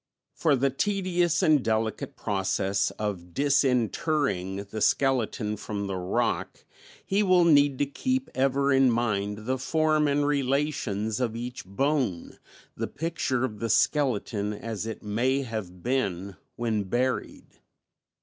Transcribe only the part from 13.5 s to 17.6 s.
the skeleton as it may have been when buried.